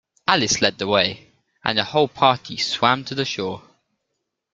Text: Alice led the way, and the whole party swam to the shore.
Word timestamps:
Alice 0.27 0.63
led 0.63 0.79
the 0.79 0.87
way, 0.87 1.31
and 1.63 1.77
the 1.77 1.83
whole 1.83 2.07
party 2.07 2.57
swam 2.57 3.05
to 3.05 3.13
the 3.13 3.23
shore. 3.23 3.61